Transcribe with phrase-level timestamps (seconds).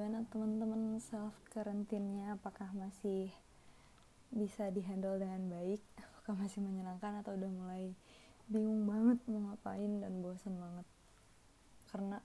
[0.00, 3.28] gimana teman-teman self karantinnya apakah masih
[4.32, 5.84] bisa dihandle dengan baik?
[6.08, 7.92] Apakah masih menyenangkan atau udah mulai
[8.48, 10.88] bingung banget mau ngapain dan bosan banget?
[11.92, 12.16] Karena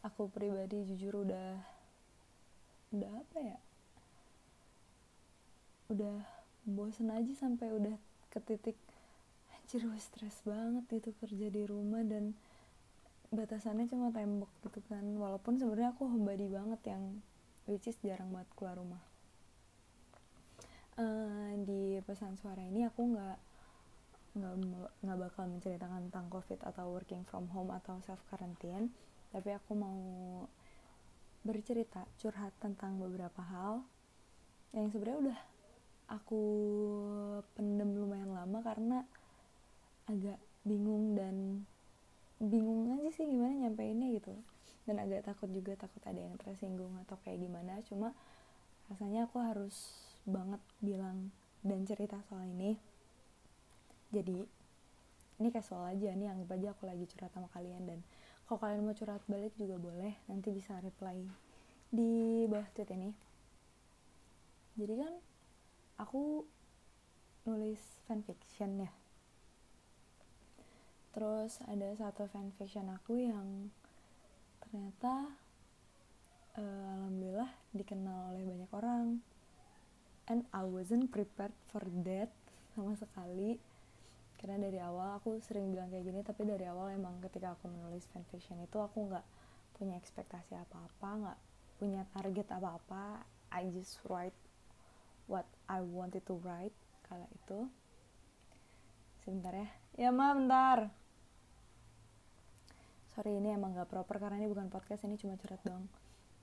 [0.00, 1.60] aku pribadi jujur udah
[2.96, 3.58] udah apa ya?
[5.92, 6.24] Udah
[6.64, 8.00] bosan aja sampai udah
[8.32, 8.80] ke titik
[9.52, 12.32] anjir stres banget gitu kerja di rumah dan
[13.34, 15.04] batasannya cuma tembok gitu kan.
[15.16, 17.22] Walaupun sebenarnya aku homebody banget yang
[17.66, 19.02] which is jarang banget keluar rumah.
[20.96, 23.38] Uh, di pesan suara ini aku nggak
[24.36, 24.54] nggak
[25.00, 28.92] nggak bakal menceritakan tentang covid atau working from home atau self quarantine
[29.32, 30.00] tapi aku mau
[31.40, 33.84] bercerita curhat tentang beberapa hal
[34.76, 35.40] yang sebenarnya udah
[36.12, 36.42] aku
[37.56, 38.98] pendem lumayan lama karena
[40.06, 41.64] agak bingung dan
[42.36, 44.34] bingung aja sih gimana nyampeinnya gitu.
[44.86, 47.82] Dan agak takut juga takut ada yang tersinggung atau kayak gimana.
[47.88, 48.14] Cuma
[48.86, 51.34] rasanya aku harus banget bilang
[51.66, 52.78] dan cerita soal ini.
[54.14, 54.46] Jadi
[55.36, 57.82] ini casual aja nih anggap aja aku lagi curhat sama kalian.
[57.88, 58.00] Dan
[58.46, 61.18] kalau kalian mau curhat balik juga boleh nanti bisa reply
[61.90, 63.10] di bawah tweet ini.
[64.76, 65.12] Jadi kan
[65.98, 66.44] aku
[67.46, 68.90] nulis fanfiction ya
[71.16, 73.72] terus ada satu fanfiction aku yang
[74.60, 75.32] ternyata
[76.60, 79.06] uh, alhamdulillah dikenal oleh banyak orang.
[80.28, 82.28] And I wasn't prepared for that
[82.76, 83.56] sama sekali.
[84.36, 88.04] Karena dari awal aku sering bilang kayak gini tapi dari awal emang ketika aku menulis
[88.12, 89.24] fanfiction itu aku nggak
[89.72, 91.38] punya ekspektasi apa-apa nggak
[91.80, 93.24] punya target apa-apa.
[93.48, 94.36] I just write
[95.24, 96.76] what I wanted to write
[97.08, 97.72] kala itu.
[99.24, 99.68] Sebentar ya.
[99.96, 101.05] Ya ma bentar
[103.16, 105.88] sorry ini emang gak proper karena ini bukan podcast ini cuma curhat dong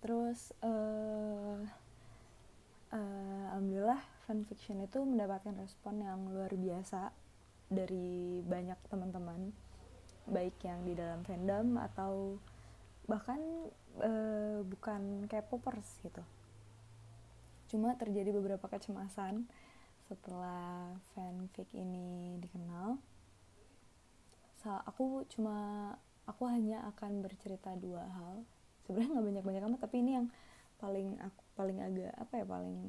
[0.01, 1.61] terus uh,
[2.89, 7.13] uh, alhamdulillah fanfiction itu mendapatkan respon yang luar biasa
[7.69, 9.53] dari banyak teman-teman
[10.25, 12.41] baik yang di dalam fandom atau
[13.05, 13.39] bahkan
[13.99, 16.23] uh, bukan K-popers gitu.
[17.67, 19.43] Cuma terjadi beberapa kecemasan
[20.07, 22.95] setelah fanfic ini dikenal.
[24.63, 25.91] So, aku cuma
[26.27, 28.43] aku hanya akan bercerita dua hal.
[28.87, 30.27] Sebenarnya nggak banyak banyak amat tapi ini yang
[30.79, 32.79] paling aku paling agak apa ya paling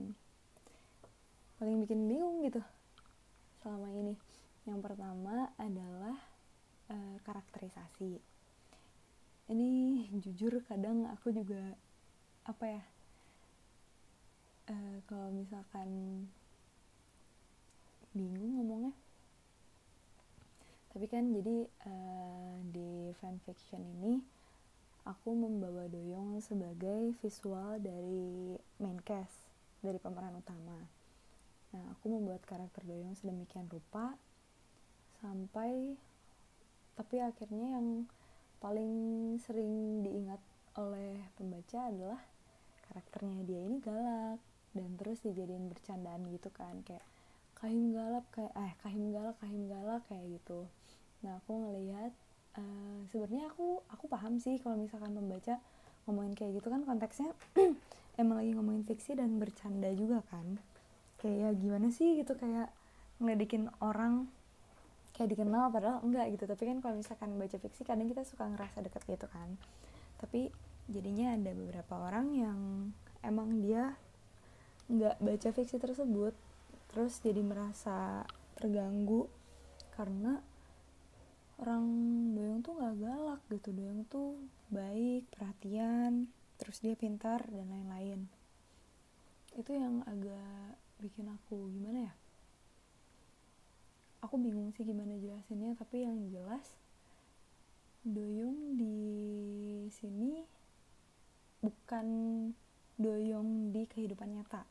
[1.58, 2.62] paling bikin bingung gitu
[3.62, 4.14] selama ini.
[4.64, 6.16] Yang pertama adalah
[6.90, 8.18] uh, karakterisasi.
[9.44, 9.70] Ini
[10.24, 11.76] jujur kadang aku juga
[12.48, 12.82] apa ya
[14.72, 15.88] uh, kalau misalkan
[18.14, 18.94] bingung ngomongnya
[20.94, 24.22] tapi kan jadi uh, di fanfiction ini
[25.02, 29.50] aku membawa Doyong sebagai visual dari main cast
[29.82, 30.78] dari pemeran utama.
[31.74, 34.14] Nah aku membuat karakter Doyong sedemikian rupa
[35.18, 35.98] sampai
[36.94, 38.06] tapi akhirnya yang
[38.62, 38.94] paling
[39.42, 40.38] sering diingat
[40.78, 42.22] oleh pembaca adalah
[42.86, 44.38] karakternya dia ini galak
[44.78, 47.02] dan terus dijadiin bercandaan gitu kan kayak
[47.58, 50.70] kahim galak kayak eh kahim galak kahim galak kayak gitu
[51.24, 52.12] nah aku ngelihat
[52.60, 55.56] uh, sebenarnya aku aku paham sih kalau misalkan membaca
[56.04, 57.32] ngomongin kayak gitu kan konteksnya
[58.20, 60.58] emang lagi ngomongin fiksi dan bercanda juga kan.
[61.18, 62.20] Kayak ya gimana sih?
[62.20, 62.70] Gitu kayak
[63.18, 64.28] ngeledekin orang
[65.14, 66.44] kayak dikenal padahal enggak gitu.
[66.46, 69.58] Tapi kan kalau misalkan baca fiksi kadang kita suka ngerasa deket gitu kan.
[70.20, 70.50] Tapi
[70.86, 72.58] jadinya ada beberapa orang yang
[73.24, 73.96] emang dia
[74.92, 76.34] nggak baca fiksi tersebut.
[76.94, 78.22] Terus jadi merasa
[78.54, 79.26] terganggu
[79.98, 80.38] karena
[81.58, 81.84] orang
[82.34, 84.38] Doyong tuh gak galak gitu Doyong tuh
[84.70, 86.26] baik perhatian
[86.58, 88.26] terus dia pintar dan lain-lain.
[89.54, 92.14] Itu yang agak bikin aku gimana ya?
[94.24, 96.64] Aku bingung sih gimana jelasinnya tapi yang jelas
[98.04, 98.98] Doyong di
[99.92, 100.44] sini
[101.60, 102.06] bukan
[103.00, 104.64] Doyong di kehidupan nyata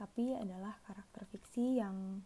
[0.00, 2.24] tapi adalah karakter fiksi yang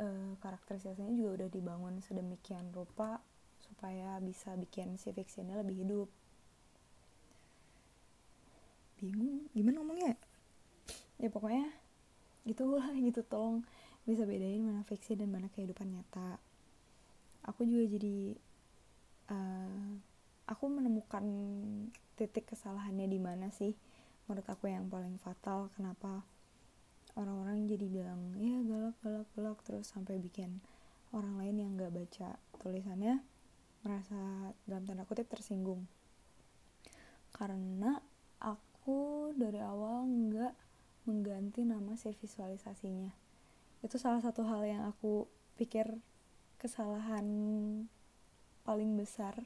[0.00, 3.22] uh, karakterisasinya juga udah dibangun sedemikian rupa
[3.62, 6.08] supaya bisa bikin si fiksi ini lebih hidup.
[8.98, 10.14] Bingung gimana ngomongnya?
[11.18, 11.70] Ya pokoknya
[12.46, 13.20] gitu lah gitu.
[13.26, 13.64] Tolong
[14.04, 16.38] bisa bedain mana fiksi dan mana kehidupan nyata.
[17.44, 18.36] Aku juga jadi
[19.32, 20.00] uh,
[20.48, 21.24] aku menemukan
[22.16, 23.76] titik kesalahannya di mana sih?
[24.24, 26.24] Menurut aku yang paling fatal kenapa
[27.14, 29.58] orang-orang jadi bilang ya galak galak galak.
[29.66, 30.62] Terus sampai bikin
[31.14, 32.28] orang lain yang gak baca
[32.58, 33.22] tulisannya
[33.84, 35.84] merasa dalam tanda kutip tersinggung.
[37.34, 38.00] Karena
[38.40, 40.54] aku dari awal nggak
[41.04, 43.12] mengganti nama si visualisasinya.
[43.84, 45.28] Itu salah satu hal yang aku
[45.60, 46.00] pikir
[46.56, 47.26] kesalahan
[48.64, 49.36] paling besar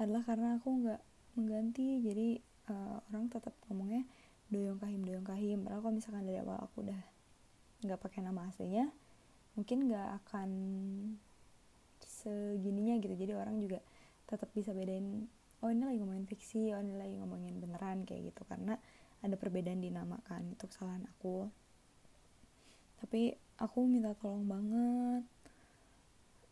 [0.00, 1.02] adalah karena aku nggak
[1.36, 2.00] mengganti.
[2.00, 2.28] Jadi
[2.72, 4.08] uh, orang tetap ngomongnya
[4.50, 7.00] doyong kahim doyong kahim padahal kalau misalkan dari awal aku udah
[7.80, 8.92] nggak pakai nama aslinya
[9.56, 10.50] mungkin nggak akan
[12.20, 13.14] segininya gitu.
[13.16, 13.78] Jadi orang juga
[14.28, 15.26] tetap bisa bedain
[15.60, 18.42] oh ini lagi ngomongin fiksi oh ini lagi ngomongin beneran kayak gitu.
[18.46, 18.76] Karena
[19.20, 21.48] ada perbedaan di nama kan itu kesalahan aku.
[23.00, 25.24] Tapi aku minta tolong banget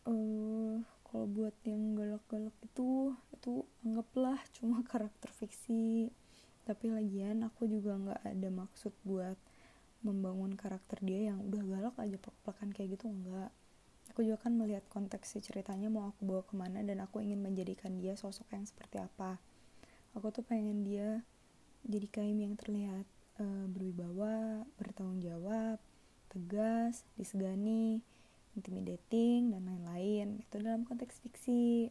[0.09, 0.77] uh,
[1.09, 3.53] kalau buat yang galak-galak itu itu
[3.85, 6.13] anggaplah cuma karakter fiksi
[6.69, 9.35] tapi lagian aku juga nggak ada maksud buat
[10.05, 13.49] membangun karakter dia yang udah galak aja plek kayak gitu enggak
[14.19, 17.39] aku juga kan melihat konteks si ceritanya mau aku bawa ke mana dan aku ingin
[17.39, 19.39] menjadikan dia sosok yang seperti apa.
[20.11, 21.23] Aku tuh pengen dia
[21.87, 23.07] jadi kaim yang terlihat
[23.39, 25.79] uh, berwibawa bertanggung jawab
[26.27, 28.03] tegas disegani
[28.59, 30.43] intimidating dan lain-lain.
[30.43, 31.87] Itu dalam konteks fiksi.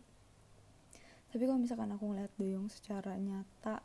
[1.33, 3.81] Tapi kalau misalkan aku ngeliat Doyong secara nyata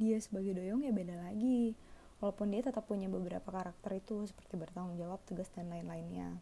[0.00, 1.76] dia sebagai Doyong ya beda lagi.
[2.24, 6.40] Walaupun dia tetap punya beberapa karakter itu seperti bertanggung jawab tegas dan lain-lainnya.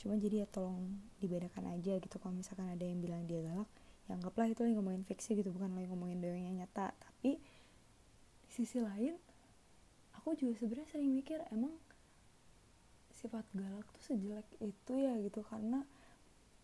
[0.00, 3.68] Cuma jadi ya tolong dibedakan aja gitu kalau misalkan ada yang bilang dia galak
[4.06, 6.96] ya anggaplah itu lagi ngomongin fiksi gitu bukan lagi ngomongin Doyong yang nyata.
[6.96, 7.36] Tapi
[8.46, 9.16] di sisi lain
[10.16, 11.76] aku juga sebenarnya sering mikir emang
[13.16, 15.16] sifat galak tuh sejelek itu ya?
[15.20, 15.84] Gitu karena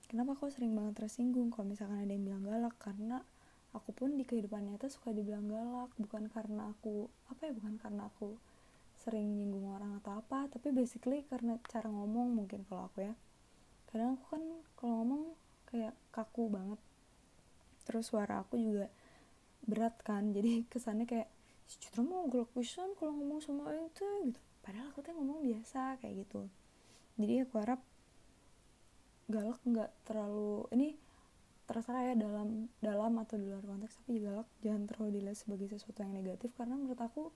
[0.08, 2.76] kenapa aku sering banget tersinggung kalau misalkan ada yang bilang galak?
[2.76, 3.24] Karena
[3.72, 8.08] aku pun di kehidupan nyata suka dibilang galak bukan karena aku apa ya bukan karena
[8.12, 8.36] aku
[9.00, 13.14] sering nyinggung orang atau apa tapi basically karena cara ngomong mungkin kalau aku ya.
[13.88, 14.42] Kadang aku kan
[14.78, 15.22] kalau ngomong
[15.68, 16.80] kayak kaku banget.
[17.88, 18.86] Terus suara aku juga
[19.64, 21.28] berat kan jadi kesannya kayak
[21.72, 24.40] Citra mau galak pisan kalau ngomong sama itu gitu.
[24.60, 26.44] Padahal aku tuh ngomong biasa kayak gitu.
[27.16, 27.80] Jadi aku harap
[29.32, 31.00] galak nggak terlalu ini
[31.66, 36.02] terserah ya dalam dalam atau di luar konteks tapi galak jangan terlalu dilihat sebagai sesuatu
[36.02, 37.30] yang negatif karena menurut aku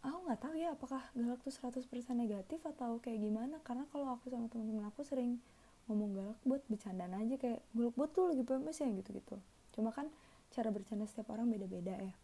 [0.00, 1.84] aku nggak tahu ya apakah galak tuh 100%
[2.16, 5.42] negatif atau kayak gimana karena kalau aku sama teman-teman aku sering
[5.90, 9.36] ngomong galak buat bercandaan aja kayak galak buat tuh lagi PMS ya gitu-gitu.
[9.74, 10.06] Cuma kan
[10.54, 12.14] cara bercanda setiap orang beda-beda ya.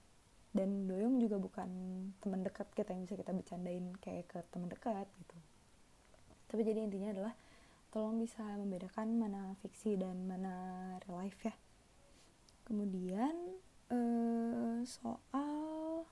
[0.54, 1.68] Dan Doyong juga bukan
[2.22, 5.36] teman dekat kita yang bisa kita bercandain kayak ke teman dekat gitu.
[6.46, 7.34] Tapi jadi intinya adalah
[7.94, 10.54] tolong bisa membedakan mana fiksi dan mana
[11.06, 11.54] real life ya.
[12.66, 13.34] Kemudian
[13.90, 16.02] uh, soal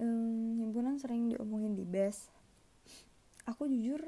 [0.00, 2.32] um, himpunan sering diomongin di best
[3.48, 4.04] aku jujur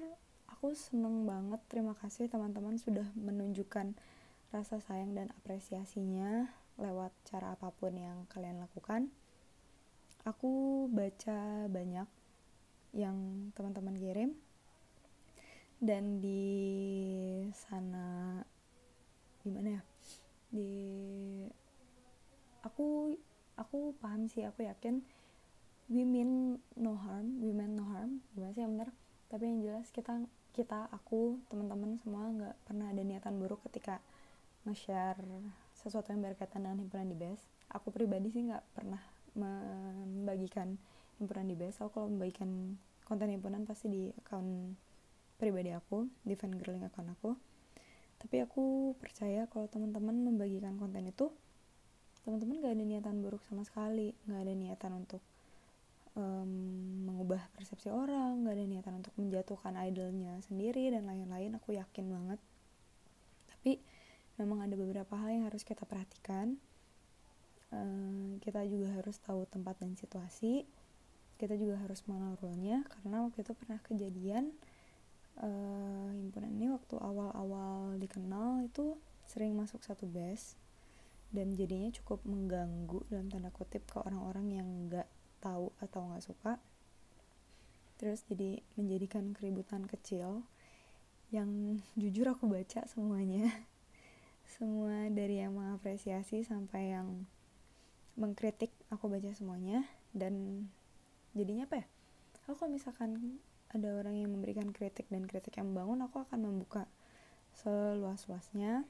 [0.52, 1.64] aku seneng banget.
[1.72, 3.96] Terima kasih teman-teman sudah menunjukkan
[4.52, 9.08] rasa sayang dan apresiasinya lewat cara apa pun yang kalian lakukan.
[10.28, 12.04] Aku baca banyak
[12.92, 14.36] yang teman-teman kirim
[15.80, 16.44] dan di
[17.56, 18.38] sana
[19.40, 19.82] gimana ya?
[20.52, 20.70] Di
[22.60, 23.16] aku
[23.56, 25.00] aku paham sih aku yakin
[25.88, 28.92] women no harm women no harm gimana sih yang benar?
[29.32, 30.20] Tapi yang jelas kita
[30.52, 34.02] kita aku teman-teman semua nggak pernah ada niatan buruk ketika
[34.68, 35.22] nge-share
[35.72, 37.40] sesuatu yang berkaitan dengan himpunan di BES
[37.72, 39.00] aku pribadi sih nggak pernah
[39.32, 40.76] membagikan
[41.16, 42.76] himpunan di BES aku kalau membagikan
[43.06, 44.74] konten himpunan pasti di akun
[45.40, 47.32] pribadi aku di fan girling akun aku.
[48.20, 51.32] Tapi aku percaya kalau teman-teman membagikan konten itu
[52.20, 54.12] teman-teman gak ada niatan buruk sama sekali.
[54.28, 55.24] Gak ada niatan untuk
[56.12, 56.52] um,
[57.08, 61.56] mengubah persepsi orang gak ada niatan untuk menjatuhkan idolnya sendiri dan lain-lain.
[61.56, 62.40] Aku yakin banget.
[63.48, 63.80] Tapi
[64.36, 66.60] memang ada beberapa hal yang harus kita perhatikan.
[67.72, 70.68] Uh, kita juga harus tahu tempat dan situasi.
[71.40, 72.36] Kita juga harus mengenal
[72.84, 74.52] karena waktu itu pernah kejadian
[75.40, 80.58] uh, himpunan ini waktu awal-awal dikenal itu sering masuk satu base
[81.30, 85.06] dan jadinya cukup mengganggu dalam tanda kutip ke orang-orang yang nggak
[85.38, 86.58] tahu atau nggak suka.
[87.96, 90.42] Terus jadi menjadikan keributan kecil
[91.30, 93.46] yang jujur aku baca semuanya.
[94.58, 97.24] Semua dari yang mengapresiasi sampai yang
[98.18, 100.66] mengkritik aku baca semuanya dan
[101.32, 101.86] jadinya apa ya?
[102.44, 103.38] Aku kalau misalkan
[103.70, 106.90] ada orang yang memberikan kritik dan kritik yang membangun aku akan membuka
[107.54, 108.82] seluas-luasnya.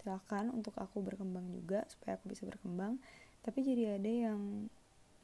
[0.00, 3.00] Silakan untuk aku berkembang juga supaya aku bisa berkembang.
[3.40, 4.68] Tapi jadi ada yang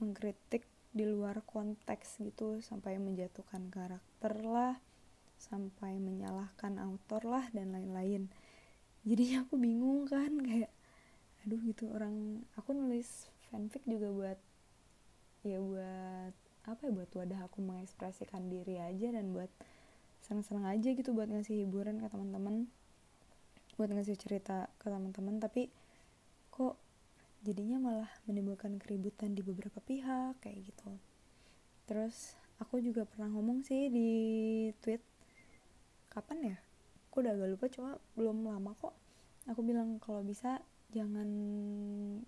[0.01, 0.65] mengkritik
[0.97, 4.81] di luar konteks gitu sampai menjatuhkan karakter lah
[5.37, 8.33] sampai menyalahkan autor lah dan lain-lain.
[9.05, 10.73] Jadinya aku bingung kan kayak
[11.45, 11.93] aduh gitu.
[11.93, 14.39] Orang aku nulis fanfic juga buat
[15.47, 16.35] ya buat
[16.87, 19.51] ya buat wadah aku mengekspresikan diri aja dan buat
[20.23, 22.71] seneng-seneng aja gitu buat ngasih hiburan ke teman-teman.
[23.75, 25.67] Buat ngasih cerita ke teman-teman tapi
[26.55, 26.79] kok
[27.43, 30.95] jadinya malah menimbulkan keributan di beberapa pihak kayak gitu.
[31.91, 34.11] Terus aku juga pernah ngomong sih di
[34.79, 35.03] tweet
[36.07, 36.57] kapan ya?
[37.11, 38.95] Aku udah agak lupa cuma belum lama kok.
[39.51, 40.63] Aku bilang kalau bisa
[40.95, 41.27] jangan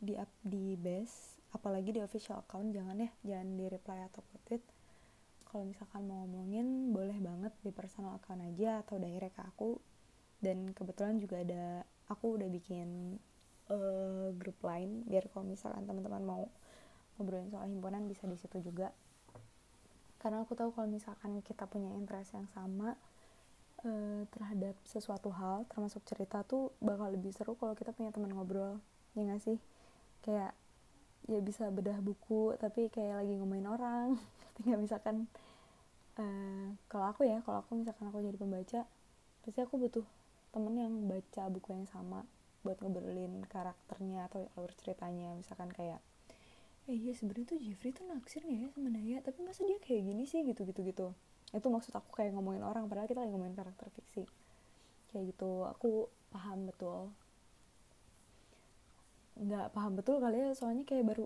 [0.03, 4.61] di up di base apalagi di official account jangan ya jangan di reply atau tweet
[5.49, 9.81] kalau misalkan mau ngomongin boleh banget di personal account aja atau direct ke aku.
[10.38, 13.19] Dan kebetulan juga ada aku udah bikin
[13.73, 16.43] uh, grup lain biar kalau misalkan teman-teman mau
[17.17, 18.93] ngobrolin soal himpunan bisa di situ juga.
[20.21, 22.95] Karena aku tahu kalau misalkan kita punya interest yang sama
[23.83, 28.78] uh, terhadap sesuatu hal termasuk cerita tuh bakal lebih seru kalau kita punya teman ngobrol.
[29.17, 29.59] Ya gak sih?
[30.23, 30.52] Kayak
[31.29, 34.09] ya bisa bedah buku tapi kayak lagi ngomongin orang.
[34.57, 35.29] Tinggal misalkan
[36.17, 38.81] uh, kalau aku ya kalau aku misalkan aku jadi pembaca
[39.45, 40.07] pasti aku butuh
[40.51, 42.25] temen yang baca buku yang sama
[42.65, 45.37] buat ngobrolin karakternya atau alur ceritanya.
[45.37, 46.01] Misalkan kayak
[46.89, 49.21] eh iya sebenarnya tuh Jeffrey tuh naksir ya sama Naya?
[49.21, 50.41] Tapi masa dia kayak gini sih?
[50.43, 51.07] Gitu gitu gitu.
[51.53, 54.25] Itu maksud aku kayak ngomongin orang padahal kita lagi ngomongin karakter fiksi.
[55.13, 57.13] Kayak gitu aku paham betul
[59.38, 61.25] nggak paham betul kali ya soalnya kayak baru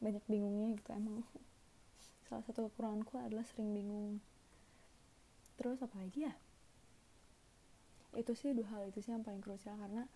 [0.00, 1.20] banyak bingungnya gitu emang
[2.30, 4.22] salah satu kekuranganku adalah sering bingung.
[5.58, 6.34] Terus apa lagi ya?
[8.14, 10.06] Itu sih dua hal itu sih yang paling krusial karena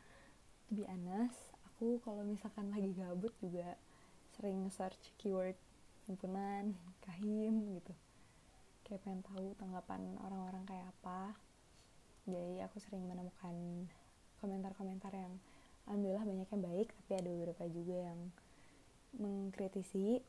[0.71, 1.35] lebih anas
[1.75, 3.75] aku kalau misalkan lagi gabut juga
[4.39, 5.59] sering search keyword
[6.07, 7.95] himpunan kahim gitu.
[8.87, 11.35] Kayak pengen tahu tanggapan orang-orang kayak apa.
[12.31, 13.91] Jadi aku sering menemukan
[14.39, 15.35] komentar-komentar yang
[15.85, 18.21] alhamdulillah banyak yang baik tapi ada beberapa juga yang
[19.19, 20.23] mengkritisi.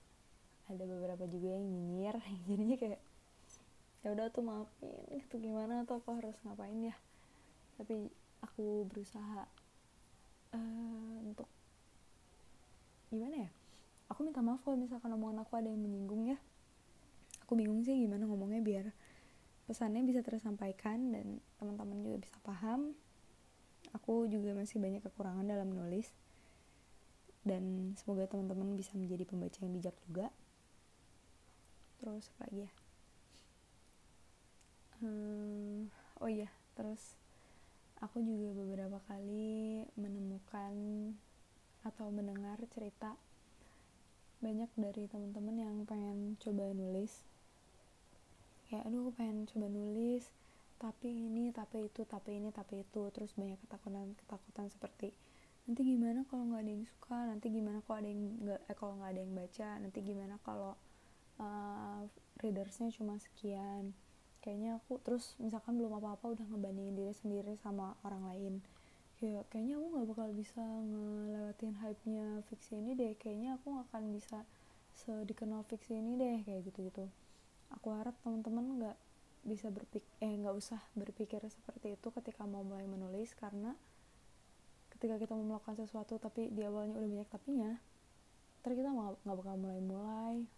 [0.65, 2.15] Ada beberapa juga yang nyinyir.
[2.49, 3.01] Jadinya kayak
[4.05, 6.95] ya udah tuh maafin gitu gimana atau apa harus ngapain ya?
[7.77, 8.09] Tapi
[8.45, 9.49] aku berusaha
[10.53, 11.49] uh, untuk
[13.09, 13.49] gimana ya?
[14.13, 16.37] Aku minta maaf kalau misalkan omongan aku ada yang menyinggung ya.
[17.45, 18.85] Aku bingung sih gimana ngomongnya biar
[19.65, 22.93] pesannya bisa tersampaikan dan teman-teman juga bisa paham
[23.95, 26.11] aku juga masih banyak kekurangan dalam menulis
[27.47, 30.27] dan semoga teman-teman bisa menjadi pembaca yang bijak juga.
[32.03, 32.71] Terus apa lagi ya?
[34.99, 35.87] Hmm,
[36.19, 37.15] oh iya terus
[38.03, 40.75] aku juga beberapa kali menemukan
[41.87, 43.15] atau mendengar cerita
[44.43, 47.23] banyak dari teman-teman yang pengen coba nulis.
[48.67, 50.25] Kayak aduh aku pengen coba nulis
[50.77, 53.01] tapi ini tapi itu tapi ini tapi itu.
[53.13, 55.09] Terus banyak ketakutan ketakutan seperti
[55.65, 57.17] nanti gimana kalau nggak ada yang suka?
[57.25, 59.69] Nanti gimana kalau ada yang nggak eh kalau nggak ada yang baca?
[59.81, 60.73] Nanti gimana kalau
[61.41, 61.99] uh,
[62.37, 63.97] readersnya cuma sekian?
[64.45, 68.53] Kayaknya aku terus misalkan belum apa-apa udah ngebandingin diri sendiri sama orang lain.
[69.17, 73.13] Kayak kayaknya aku nggak bakal bisa ngelewatin hype-nya fiksi ini deh.
[73.17, 74.37] Kayaknya aku nggak akan bisa
[74.93, 77.09] sedikenal fiksi ini deh kayak gitu-gitu.
[77.73, 78.97] Aku harap teman-teman nggak
[79.45, 83.77] bisa berpikir eh nggak usah berpikir seperti itu ketika mau mulai menulis karena
[84.97, 87.71] ketika kita mau melakukan sesuatu tapi di awalnya udah banyak tapinya
[88.65, 90.49] ntar kita nggak bakal mulai-mulai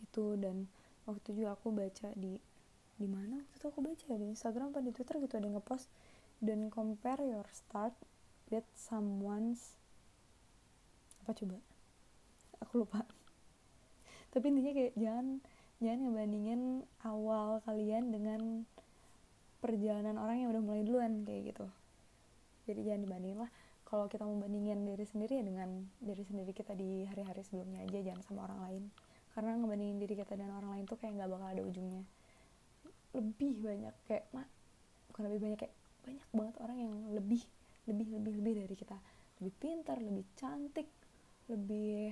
[0.00, 0.64] itu dan
[1.04, 2.40] waktu itu juga aku baca di
[2.96, 5.92] di mana waktu itu aku baca di Instagram atau di Twitter gitu ada yang ngepost
[6.40, 7.92] dan compare your start
[8.48, 9.76] with someone's
[11.26, 11.58] apa coba?
[12.62, 13.02] Aku lupa.
[14.32, 15.42] Tapi intinya kayak jangan
[15.78, 18.64] jangan ngebandingin awal kalian dengan
[19.60, 21.66] perjalanan orang yang udah mulai duluan kayak gitu.
[22.66, 23.50] Jadi jangan dibandingin lah.
[23.86, 28.02] Kalau kita mau bandingin diri sendiri ya dengan diri sendiri kita di hari-hari sebelumnya aja
[28.02, 28.82] jangan sama orang lain.
[29.30, 32.02] Karena ngebandingin diri kita dan orang lain tuh kayak nggak bakal ada ujungnya.
[33.14, 34.48] Lebih banyak kayak mak
[35.12, 37.42] bukan lebih banyak kayak banyak banget orang yang lebih
[37.86, 38.96] lebih lebih lebih dari kita.
[39.38, 40.88] Lebih pintar lebih cantik
[41.46, 42.10] lebih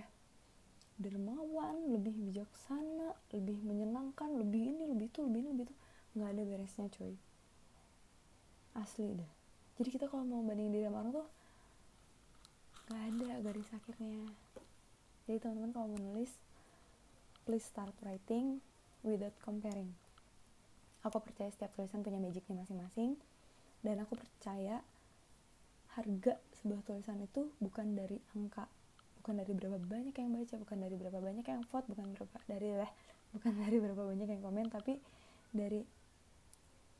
[0.94, 5.74] dermawan lebih bijaksana lebih menyenangkan lebih ini lebih itu lebih ini lebih itu.
[6.14, 7.14] Nggak ada beresnya coy.
[8.78, 9.32] Asli deh.
[9.78, 11.26] Jadi kita kalau mau bandingin diri sama orang tuh
[12.84, 14.14] nggak ada garis akhirnya.
[15.24, 16.30] Jadi teman-teman kalau mau nulis
[17.44, 18.62] please start writing
[19.02, 19.92] without comparing.
[21.04, 23.20] Aku percaya setiap tulisan punya magicnya masing-masing.
[23.84, 24.80] Dan aku percaya
[25.92, 28.64] harga sebuah tulisan itu bukan dari angka
[29.24, 32.68] bukan dari berapa banyak yang baca bukan dari berapa banyak yang vote bukan berapa dari
[32.76, 32.92] eh
[33.32, 35.00] bukan dari berapa banyak yang komen tapi
[35.56, 35.80] dari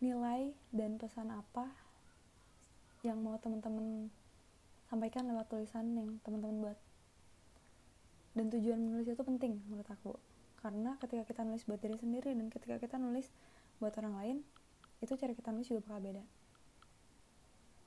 [0.01, 1.69] nilai dan pesan apa
[3.05, 4.09] yang mau teman-teman
[4.89, 6.79] sampaikan lewat tulisan yang teman-teman buat.
[8.35, 10.17] Dan tujuan menulis itu penting menurut aku.
[10.61, 13.29] Karena ketika kita nulis buat diri sendiri dan ketika kita nulis
[13.79, 14.37] buat orang lain
[15.05, 16.25] itu cara kita nulis juga bakal beda.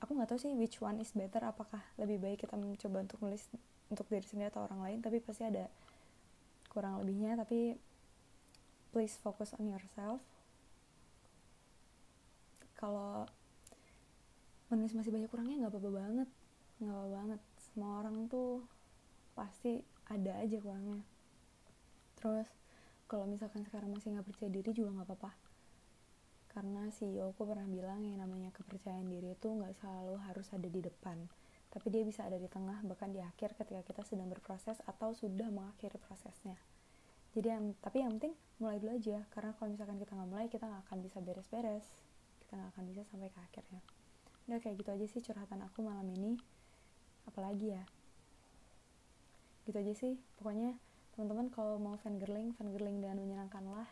[0.06, 3.50] Aku nggak tahu sih which one is better apakah lebih baik kita mencoba untuk nulis
[3.88, 5.68] untuk diri sendiri atau orang lain tapi pasti ada
[6.70, 7.34] kurang lebihnya.
[7.40, 7.76] Tapi
[8.92, 10.20] please focus on yourself.
[12.78, 13.26] Kalau
[14.70, 16.28] menulis masih banyak kurangnya nggak apa-apa banget.
[16.78, 17.40] Nggak apa banget.
[17.58, 18.62] Semua orang tuh
[19.34, 21.02] pasti ada aja kurangnya.
[22.20, 22.48] Terus
[23.08, 25.32] kalau misalkan sekarang masih nggak percaya diri juga nggak apa-apa.
[26.52, 30.80] Karena CEO aku pernah bilang yang namanya kepercayaan diri itu nggak selalu harus ada di
[30.82, 31.28] depan
[31.68, 35.52] tapi dia bisa ada di tengah bahkan di akhir ketika kita sedang berproses atau sudah
[35.52, 36.56] mengakhiri prosesnya.
[37.36, 40.64] Jadi yang tapi yang penting mulai dulu aja karena kalau misalkan kita nggak mulai kita
[40.64, 41.86] nggak akan bisa beres-beres.
[42.40, 43.82] Kita nggak akan bisa sampai ke akhirnya.
[44.48, 46.40] Udah kayak gitu aja sih curhatan aku malam ini.
[47.28, 47.84] Apalagi ya?
[49.68, 50.16] Gitu aja sih.
[50.40, 50.72] Pokoknya
[51.18, 53.90] teman-teman kalau mau fangirling fangirling dengan menyenangkan lah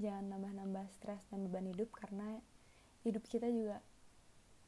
[0.00, 2.40] jangan nambah-nambah stres dan beban hidup karena
[3.04, 3.84] hidup kita juga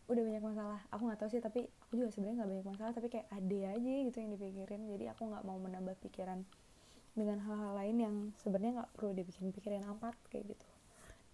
[0.09, 0.81] udah banyak masalah.
[0.89, 3.93] Aku nggak tahu sih tapi aku juga sebenarnya nggak banyak masalah tapi kayak ade aja
[4.09, 4.83] gitu yang dipikirin.
[4.89, 6.41] Jadi aku nggak mau menambah pikiran
[7.13, 10.69] dengan hal-hal lain yang sebenarnya nggak perlu dibikin pikirin amat kayak gitu.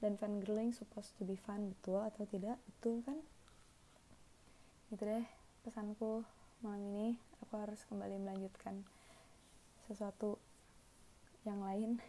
[0.03, 2.59] Dan fan girling supposed to be fun betul atau tidak?
[2.67, 3.19] Betul kan?
[4.91, 5.25] Gitu deh
[5.63, 6.27] pesanku
[6.61, 7.15] malam ini.
[7.47, 8.83] Aku harus kembali melanjutkan
[9.87, 10.43] sesuatu
[11.47, 12.03] yang lain.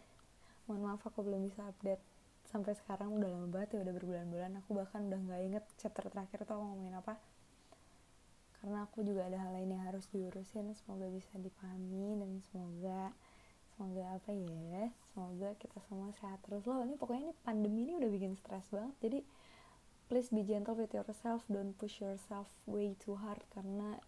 [0.66, 2.15] Mohon maaf aku belum bisa update
[2.48, 4.52] sampai sekarang udah lama banget ya udah berbulan-bulan.
[4.62, 7.18] Aku bahkan udah nggak inget chapter terakhir tuh aku ngomongin apa.
[8.62, 10.72] Karena aku juga ada hal lain yang harus diurusin.
[10.78, 13.14] Semoga bisa dipahami dan semoga
[13.76, 16.64] semoga apa ya semoga kita semua sehat terus.
[16.64, 18.94] Loh ini pokoknya ini pandemi ini udah bikin stres banget.
[19.02, 19.18] Jadi
[20.06, 21.44] please be gentle with yourself.
[21.50, 24.00] Don't push yourself way too hard karena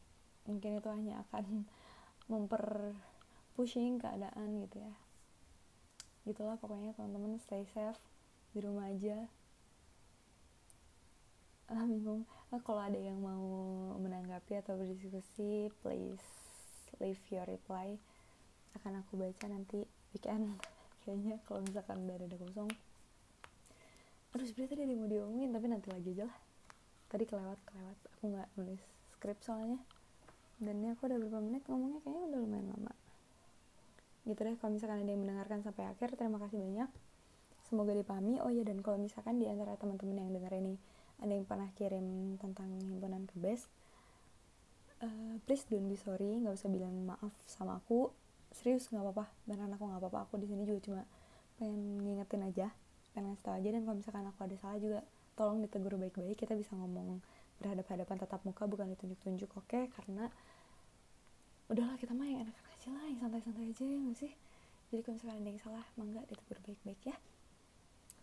[0.49, 1.67] mungkin itu hanya akan
[2.31, 2.95] memper
[3.59, 4.95] pushing keadaan gitu ya.
[6.25, 7.37] Gitulah pokoknya teman-teman.
[7.41, 8.18] Stay safe
[8.53, 9.29] di rumah aja.
[11.69, 12.25] Ah bingung.
[12.49, 13.45] Ah, kalau ada yang mau
[14.01, 16.25] menanggapi atau berdiskusi please
[16.97, 18.01] leave your reply.
[18.73, 19.85] Akan aku baca nanti
[20.17, 20.57] weekend
[21.05, 22.71] kayaknya kalau misalkan udah ada kosong.
[24.33, 26.39] Aduh sebenernya tadi ada yang mau diomongin tapi nanti lagi aja lah.
[27.13, 27.99] Tadi kelewat kelewat.
[28.17, 28.83] Aku nggak nulis
[29.13, 29.81] skrip soalnya.
[30.57, 32.93] Dan ini aku udah berapa menit ngomongnya kayaknya udah lumayan lama.
[34.25, 36.91] Gitu deh kalau misalkan ada yang mendengarkan sampai akhir terima kasih banyak
[37.69, 38.41] semoga dipahami.
[38.41, 40.81] Oh ya dan kalau misalkan di antara teman-teman yang dengar ini
[41.21, 43.69] ada yang pernah kirim tentang himpunan ke base
[45.03, 48.11] uh, please don't be sorry nggak usah bilang maaf sama aku.
[48.55, 49.25] Serius nggak apa-apa.
[49.47, 50.19] Beneran aku nggak apa-apa.
[50.31, 51.03] Aku di sini juga cuma
[51.59, 52.69] pengen ngingetin aja
[53.13, 53.69] pengen ngasih tau aja.
[53.71, 54.99] Dan kalau misalkan aku ada salah juga
[55.39, 56.37] tolong ditegur baik-baik.
[56.39, 57.23] Kita bisa ngomong
[57.59, 59.67] berhadapan-hadapan tatap muka bukan ditunjuk-tunjuk oke?
[59.67, 59.91] Okay?
[59.91, 60.31] karena
[61.69, 64.33] udahlah kita mah yang enak aja lah yang santai-santai aja ya gak sih?
[64.89, 67.17] Jadi kalau misalkan ada yang salah mangga ditegur baik-baik ya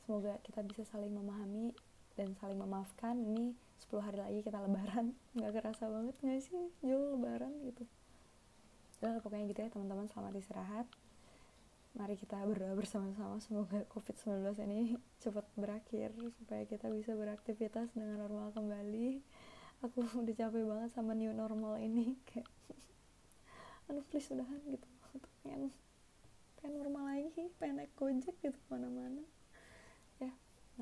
[0.06, 1.74] semoga kita bisa saling memahami
[2.14, 3.18] dan saling memaafkan.
[3.18, 3.58] Ini
[3.90, 5.18] 10 hari lagi kita lebaran.
[5.36, 6.70] Nggak kerasa banget gak sih?
[6.86, 7.90] Jauh lebaran gitu.
[9.02, 10.06] Udah pokoknya gitu ya teman-teman.
[10.06, 10.86] Selamat istirahat.
[11.98, 13.42] Mari kita berdoa bersama-sama.
[13.42, 14.94] Semoga covid-19 ini
[15.26, 19.26] cepat berakhir supaya kita bisa beraktivitas dengan normal kembali.
[19.90, 22.14] Aku udah capek banget sama new normal ini.
[22.30, 22.46] Kayak
[23.90, 24.86] aduh please udahan gitu.
[25.42, 25.74] Pengen
[26.62, 29.22] pengen normal lagi pengen naik gojek gitu ke mana-mana.
[29.22, 29.35] ya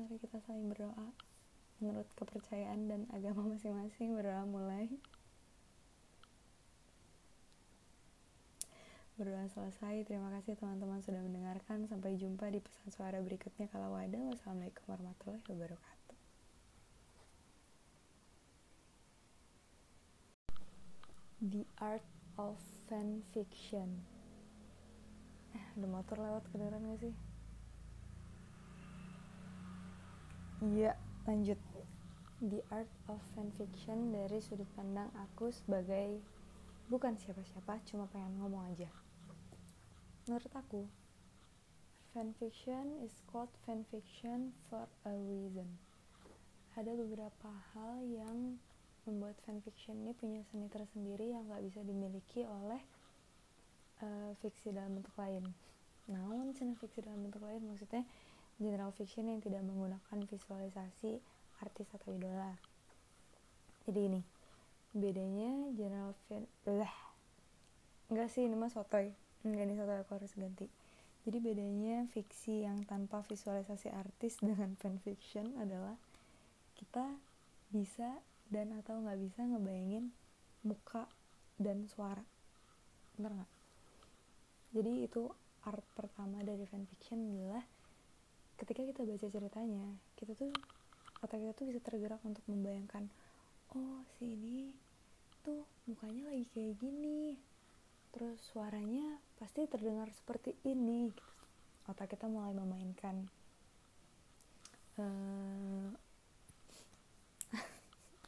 [0.04, 1.08] mari kita saling berdoa.
[1.80, 4.92] Menurut kepercayaan dan agama masing-masing berdoa mulai.
[9.16, 10.04] Berdoa selesai.
[10.04, 11.88] Terima kasih teman-teman sudah mendengarkan.
[11.88, 13.64] Sampai jumpa di pesan suara berikutnya.
[13.72, 16.18] Kalau ada wassalamualaikum warahmatullahi wabarakatuh.
[21.48, 22.04] The art
[22.36, 22.60] of
[22.92, 24.04] fan fiction.
[25.56, 27.33] Eh ada motor lewat kedengeran gak sih
[30.72, 30.96] iya
[31.28, 31.60] lanjut.
[32.40, 36.24] The Art of Fan Fiction dari sudut pandang aku sebagai
[36.88, 38.88] bukan siapa-siapa cuma pengen ngomong aja.
[40.24, 40.88] Menurut aku
[42.16, 45.68] fan fiction is called fan fiction for a reason.
[46.78, 48.56] Ada beberapa hal yang
[49.04, 52.80] membuat fanfiction ini punya seni tersendiri yang gak bisa dimiliki oleh
[54.00, 55.44] uh, fiksi dalam bentuk lain.
[56.08, 58.06] Namun cina fiksi dalam bentuk lain maksudnya
[58.58, 61.18] general fiction yang tidak menggunakan visualisasi
[61.62, 62.54] artis atau idola.
[63.84, 64.20] Jadi ini
[64.94, 66.94] bedanya general fin lah
[68.08, 69.10] enggak sih ini mah sotoy.
[69.42, 70.70] Enggak ini sotoy aku harus ganti.
[71.24, 75.96] Jadi bedanya fiksi yang tanpa visualisasi artis dengan fanfiction adalah
[76.78, 77.16] kita
[77.72, 80.12] bisa dan atau nggak bisa ngebayangin
[80.62, 81.10] muka
[81.58, 82.22] dan suara.
[83.18, 83.52] Bener nggak?
[84.74, 85.30] Jadi itu
[85.64, 87.64] art pertama dari fanfiction adalah
[88.60, 90.52] ketika kita baca ceritanya kita tuh
[91.24, 93.08] otak kita tuh bisa tergerak untuk membayangkan
[93.74, 94.70] oh si ini
[95.44, 97.36] tuh mukanya lagi kayak gini
[98.14, 101.10] terus suaranya pasti terdengar seperti ini.
[101.90, 103.26] Otak kita mulai memainkan
[104.96, 105.90] uh,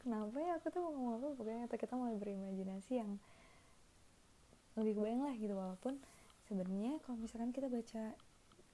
[0.03, 1.27] kenapa ya aku tuh mau ngomong apa?
[1.39, 3.15] Pokoknya otak kita mulai berimajinasi yang
[4.77, 5.97] lebih kebayang lah gitu walaupun
[6.45, 8.13] sebenarnya kalau misalkan kita baca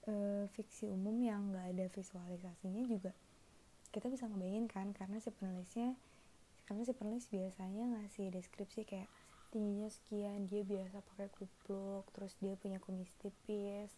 [0.09, 3.11] uh, fiksi umum yang nggak ada visualisasinya juga
[3.93, 5.93] kita bisa ngebayangin kan karena si penulisnya
[6.65, 9.09] karena si penulis biasanya ngasih deskripsi kayak
[9.53, 13.91] tingginya sekian dia biasa pakai kupluk terus dia punya kumis tipis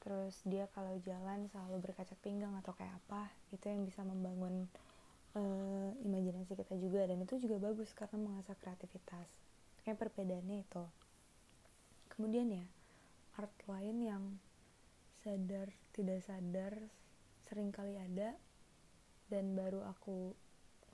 [0.00, 4.70] terus dia kalau jalan selalu berkaca pinggang atau kayak apa itu yang bisa membangun
[5.36, 9.28] uh, imajinasi kita juga dan itu juga bagus karena mengasah kreativitas.
[9.84, 10.84] Kayak perbedaannya itu.
[12.10, 12.66] Kemudian ya
[13.36, 14.22] art lain yang
[15.26, 16.74] sadar tidak sadar
[17.50, 18.38] sering kali ada
[19.26, 20.38] dan baru aku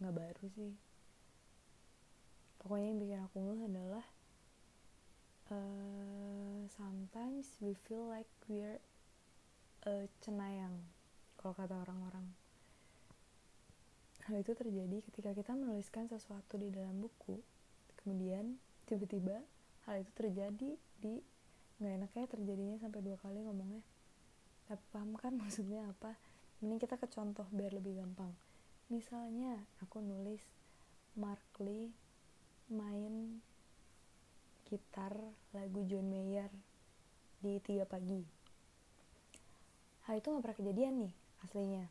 [0.00, 0.72] nggak baru sih.
[2.56, 4.06] Pokoknya yang bikin aku ngeh adalah
[5.52, 8.80] uh, sometimes we feel like we're
[9.84, 10.80] a cenayang
[11.36, 12.32] kalau kata orang-orang.
[14.24, 17.36] Hal itu terjadi ketika kita menuliskan sesuatu di dalam buku
[18.00, 18.56] kemudian
[18.88, 19.44] tiba-tiba
[19.84, 20.70] hal itu terjadi
[21.04, 21.20] di
[21.84, 23.84] nggak enaknya terjadinya sampai dua kali ngomongnya
[24.92, 26.16] paham kan maksudnya apa?
[26.62, 28.30] Mending kita ke contoh biar lebih gampang.
[28.92, 30.40] Misalnya aku nulis
[31.18, 31.92] Mark Lee
[32.72, 33.42] main
[34.68, 35.12] gitar
[35.52, 36.48] lagu John Mayer
[37.42, 38.24] di tiga pagi.
[40.08, 41.84] Hal itu nggak pernah kejadian nih aslinya.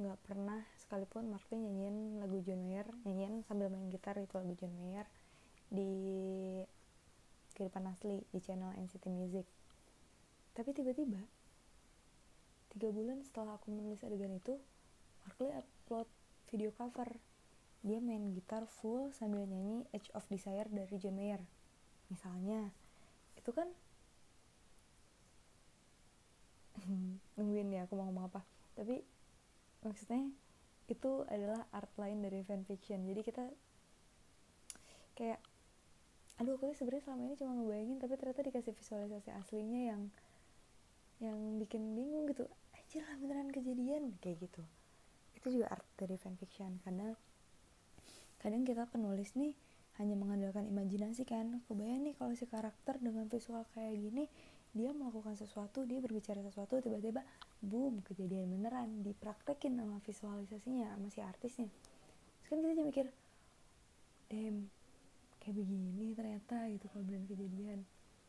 [0.00, 4.74] Nggak pernah sekalipun Martin nyanyiin lagu John Mayer nyanyiin sambil main gitar itu lagu John
[4.80, 5.06] Mayer
[5.72, 5.90] di
[7.54, 9.46] kehidupan asli di channel NCT Music.
[10.52, 11.20] Tapi tiba-tiba
[12.72, 14.56] tiga bulan setelah aku menulis adegan itu
[15.22, 16.08] Markley upload
[16.48, 17.08] video cover.
[17.82, 21.42] Dia main gitar full sambil nyanyi Edge of Desire dari John Mayer.
[22.08, 22.70] Misalnya
[23.36, 23.68] itu kan
[27.36, 28.40] nungguin ya aku mau ngomong apa.
[28.78, 29.02] Tapi
[29.82, 30.30] maksudnya
[30.88, 33.02] itu adalah art lain dari fanfiction.
[33.04, 33.44] Jadi kita
[35.18, 35.40] kayak
[36.40, 40.02] aduh aku sebenarnya selama ini cuma ngebayangin tapi ternyata dikasih visualisasi aslinya yang
[41.22, 44.62] yang bikin bingung gitu aja lah beneran kejadian kayak gitu.
[45.38, 47.14] Itu juga art dari fanfiction karena
[48.42, 49.54] kadang kita penulis nih
[50.02, 51.62] hanya mengandalkan imajinasi kan.
[51.70, 54.26] Kebayang nih kalau si karakter dengan visual kayak gini
[54.72, 57.20] dia melakukan sesuatu dia berbicara sesuatu tiba-tiba
[57.60, 61.68] boom kejadian beneran dipraktekin sama visualisasinya sama si artisnya
[62.40, 63.06] terus kan kita jadi mikir
[64.32, 64.72] damn
[65.42, 67.80] kayak begini ternyata gitu kalau beneran kejadian.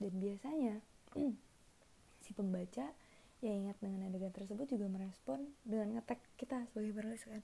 [0.02, 0.76] Dan biasanya
[2.24, 2.96] si pembaca
[3.44, 7.44] yang ingat dengan adegan tersebut juga merespon dengan ngetek kita sebagai penulis kan.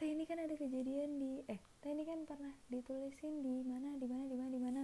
[0.00, 4.06] Teh ini kan ada kejadian di eh teh ini kan pernah ditulisin di mana di
[4.08, 4.82] mana di mana di mana.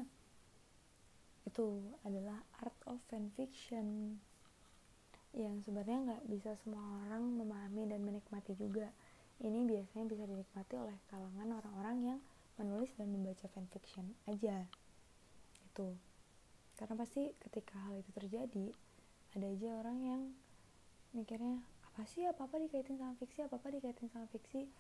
[1.49, 4.21] Itu adalah art of fanfiction
[5.35, 8.93] yang sebenarnya nggak bisa semua orang memahami dan menikmati juga.
[9.41, 12.21] Ini biasanya bisa dinikmati oleh kalangan orang-orang yang
[12.61, 14.69] menulis dan membaca fanfiction aja.
[15.73, 15.97] Itu.
[16.75, 18.67] Karena pasti ketika hal itu terjadi
[19.35, 20.23] ada aja orang yang
[21.11, 21.59] mikirnya
[21.91, 22.23] apa sih?
[22.23, 23.43] Apa apa dikaitin sama fiksi?
[23.43, 24.71] Apa apa dikaitin sama fiksi?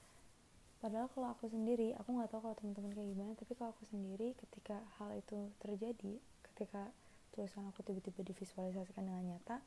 [0.78, 4.36] Padahal kalau aku sendiri aku nggak tahu kalau teman-teman kayak gimana tapi kalau aku sendiri
[4.36, 6.20] ketika hal itu terjadi
[6.52, 6.92] ketika
[7.32, 9.64] tulisan aku tiba-tiba divisualisasikan dengan nyata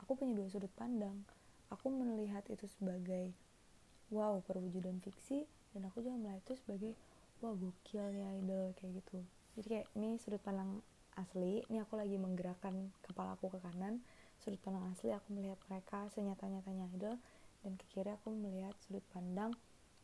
[0.00, 1.26] aku punya dua sudut pandang.
[1.68, 3.34] Aku melihat itu sebagai
[4.14, 6.92] wow perwujudan fiksi dan aku juga melihat itu sebagai
[7.44, 9.18] wow gokil nih idol kayak gitu.
[9.60, 10.80] Jadi kayak ini sudut pandang
[11.16, 14.04] asli ini aku lagi menggerakkan kepala aku ke kanan
[14.40, 17.16] sudut pandang asli aku melihat mereka senyata-nyatanya idol
[17.64, 19.50] dan ke kiri aku melihat sudut pandang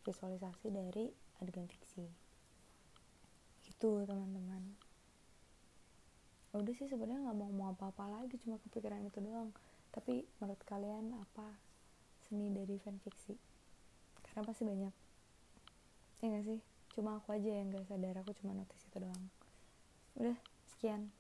[0.03, 2.07] visualisasi dari adegan fiksi.
[3.62, 4.75] Gitu teman-teman.
[6.53, 9.55] Udah sih sebenarnya nggak mau ngomong apa-apa lagi cuma kepikiran itu doang.
[9.94, 11.46] Tapi menurut kalian apa
[12.25, 13.37] seni dari fanfiksi
[14.25, 14.94] karena pasti banyak.
[16.22, 16.61] Ya gak sih?
[16.96, 19.25] Cuma aku aja yang gak sadar aku cuma notice itu doang.
[20.16, 20.37] Udah
[20.83, 21.14] sekian.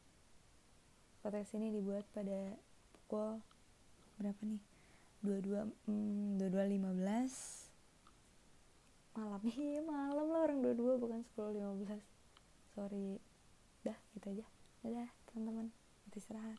[1.22, 2.58] Podcast ini dibuat pada
[2.90, 3.38] pukul
[4.18, 4.58] berapa nih?
[5.22, 9.38] 22 hmm, 22 15 malam.
[9.54, 12.02] Iya malam lah orang dua-dua bukan sepuluh lima belas.
[12.74, 13.22] Sorry.
[13.86, 14.42] Dah gitu aja.
[14.82, 15.70] Dadah teman-teman.
[16.10, 16.58] Istirahat